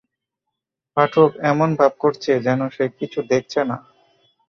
[0.97, 3.77] পাঠক এমন ভাব করছে যেন সে কিছু দেখছে না।